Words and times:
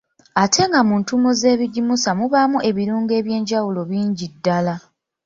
Ate 0.43 0.61
nga 0.67 0.79
mu 0.87 0.95
ntuumu 1.01 1.29
z’ebijimusa 1.39 2.09
mubaamu 2.19 2.57
ebirungo 2.69 3.11
ebyenjawulo 3.19 3.81
bingi 3.89 4.25
ddala. 4.33 4.75